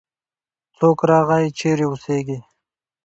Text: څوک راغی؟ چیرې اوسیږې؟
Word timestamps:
څوک 0.77 0.99
راغی؟ 1.09 1.45
چیرې 1.59 1.85
اوسیږې؟ 1.89 2.37